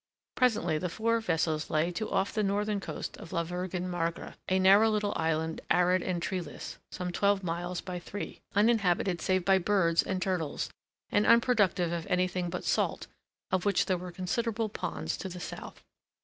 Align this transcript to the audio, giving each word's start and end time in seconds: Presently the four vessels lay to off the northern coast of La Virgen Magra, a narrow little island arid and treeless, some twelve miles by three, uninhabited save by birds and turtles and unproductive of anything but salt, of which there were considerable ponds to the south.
Presently 0.33 0.79
the 0.79 0.89
four 0.89 1.19
vessels 1.19 1.69
lay 1.69 1.91
to 1.91 2.09
off 2.09 2.33
the 2.33 2.41
northern 2.41 2.79
coast 2.79 3.17
of 3.17 3.31
La 3.31 3.43
Virgen 3.43 3.87
Magra, 3.87 4.35
a 4.49 4.57
narrow 4.57 4.89
little 4.89 5.13
island 5.15 5.61
arid 5.69 6.01
and 6.01 6.19
treeless, 6.19 6.79
some 6.91 7.11
twelve 7.11 7.43
miles 7.43 7.81
by 7.81 7.99
three, 7.99 8.41
uninhabited 8.55 9.21
save 9.21 9.45
by 9.45 9.59
birds 9.59 10.01
and 10.01 10.19
turtles 10.19 10.71
and 11.11 11.27
unproductive 11.27 11.91
of 11.91 12.07
anything 12.07 12.49
but 12.49 12.63
salt, 12.65 13.05
of 13.51 13.63
which 13.63 13.85
there 13.85 13.95
were 13.99 14.11
considerable 14.11 14.69
ponds 14.69 15.15
to 15.17 15.29
the 15.29 15.39
south. 15.39 15.83